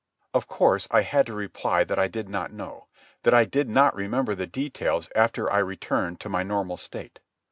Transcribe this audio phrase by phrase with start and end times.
[0.33, 2.87] Of course I had to reply that I did not know,
[3.21, 7.19] that I did not remember the details after I returned to my normal state.